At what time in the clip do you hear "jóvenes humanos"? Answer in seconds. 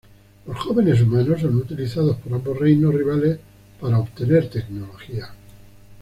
0.57-1.41